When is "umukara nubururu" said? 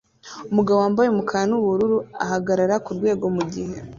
1.09-1.97